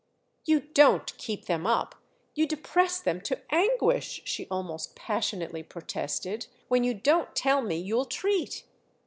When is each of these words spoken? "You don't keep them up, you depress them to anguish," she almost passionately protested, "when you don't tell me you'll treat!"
"You 0.45 0.61
don't 0.61 1.15
keep 1.19 1.45
them 1.45 1.67
up, 1.67 1.93
you 2.33 2.47
depress 2.47 2.99
them 2.99 3.21
to 3.21 3.39
anguish," 3.53 4.23
she 4.25 4.47
almost 4.49 4.95
passionately 4.95 5.61
protested, 5.61 6.47
"when 6.69 6.83
you 6.83 6.95
don't 6.95 7.35
tell 7.35 7.61
me 7.61 7.75
you'll 7.77 8.05
treat!" 8.05 8.63